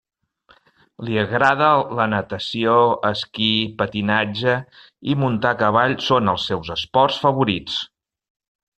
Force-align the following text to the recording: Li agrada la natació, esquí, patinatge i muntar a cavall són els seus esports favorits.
Li 1.09 1.19
agrada 1.23 1.67
la 1.99 2.07
natació, 2.13 2.79
esquí, 3.11 3.51
patinatge 3.83 4.57
i 5.15 5.19
muntar 5.27 5.55
a 5.57 5.61
cavall 5.63 5.97
són 6.11 6.37
els 6.37 6.51
seus 6.53 6.77
esports 6.81 7.25
favorits. 7.29 7.81